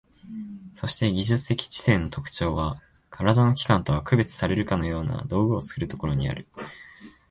[0.73, 6.47] そして技術的知性の特徴は、身体の器官とは区別されるかような道具を作るところにある。